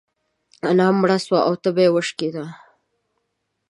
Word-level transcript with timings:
انا 0.69 0.87
مړه 1.01 1.17
سوه 1.25 1.39
او 1.47 1.53
تبه 1.63 1.81
يې 1.85 1.89
وشکيده. 1.95 2.45